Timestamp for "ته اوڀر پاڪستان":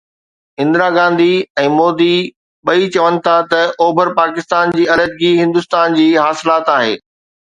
3.51-4.65